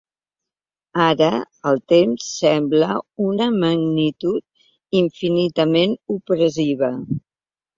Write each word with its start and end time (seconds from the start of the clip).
Ara 1.07 1.27
el 1.71 1.81
temps 1.93 2.29
sembla 2.37 2.89
una 3.27 3.49
magnitud 3.65 4.99
infinitament 5.03 5.97
opressiva. 6.17 6.91